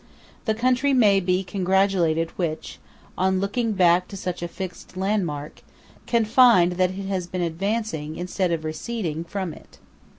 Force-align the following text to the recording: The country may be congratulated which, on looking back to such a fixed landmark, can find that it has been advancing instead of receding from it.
The 0.45 0.55
country 0.55 0.93
may 0.93 1.19
be 1.19 1.43
congratulated 1.43 2.31
which, 2.31 2.79
on 3.19 3.39
looking 3.39 3.73
back 3.73 4.07
to 4.07 4.17
such 4.17 4.41
a 4.41 4.47
fixed 4.47 4.97
landmark, 4.97 5.61
can 6.07 6.25
find 6.25 6.71
that 6.71 6.89
it 6.97 7.05
has 7.05 7.27
been 7.27 7.43
advancing 7.43 8.15
instead 8.15 8.51
of 8.51 8.65
receding 8.65 9.23
from 9.23 9.53
it. 9.53 9.77